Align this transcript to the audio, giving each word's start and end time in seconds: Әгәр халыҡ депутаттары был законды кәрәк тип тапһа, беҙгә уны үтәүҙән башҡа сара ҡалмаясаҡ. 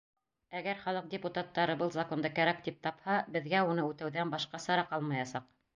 Әгәр 0.59 0.79
халыҡ 0.85 1.09
депутаттары 1.11 1.75
был 1.83 1.93
законды 1.97 2.33
кәрәк 2.41 2.65
тип 2.69 2.81
тапһа, 2.89 3.21
беҙгә 3.37 3.65
уны 3.73 3.87
үтәүҙән 3.93 4.37
башҡа 4.37 4.67
сара 4.71 4.93
ҡалмаясаҡ. 4.95 5.53